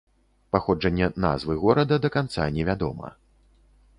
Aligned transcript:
Паходжанне 0.55 1.09
назвы 1.25 1.57
горада 1.65 1.95
да 2.05 2.13
канца 2.17 2.49
невядома. 2.57 3.15